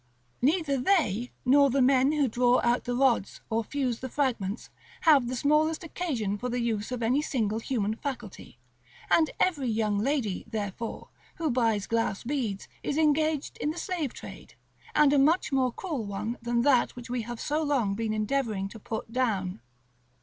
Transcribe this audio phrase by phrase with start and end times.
[0.41, 5.27] Neither they, nor the men who draw out the rods, or fuse the fragments, have
[5.27, 8.57] the smallest occasion for the use of any single human faculty;
[9.11, 14.55] and every young lady, therefore, who buys glass beads is engaged in the slave trade,
[14.95, 18.11] and in a much more cruel one than that which we have so long been
[18.11, 19.61] endeavoring to put down.